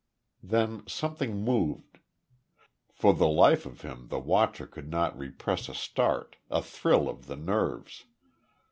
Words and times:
Then 0.41 0.81
something 0.87 1.43
moved. 1.45 1.99
For 2.91 3.13
the 3.13 3.27
life 3.27 3.67
of 3.67 3.81
him 3.81 4.07
the 4.07 4.17
watcher 4.17 4.65
could 4.65 4.89
not 4.89 5.15
repress 5.15 5.69
a 5.69 5.75
start, 5.75 6.37
a 6.49 6.63
thrill 6.63 7.07
of 7.07 7.27
the 7.27 7.35
nerves. 7.35 8.05